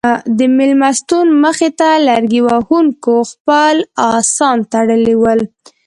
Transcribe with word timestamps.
د 0.37 0.39
مېلمستون 0.57 1.27
مخې 1.43 1.69
ته 1.79 1.89
لرګي 2.07 2.41
وهونکو 2.47 3.15
خپل 3.31 3.75
اسان 4.11 4.57
تړلي 4.73 5.15
ول. 5.21 5.39